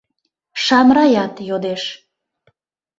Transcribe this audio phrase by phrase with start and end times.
[0.63, 1.83] —Шамраят йодеш.